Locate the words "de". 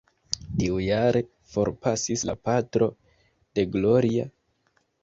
3.61-3.71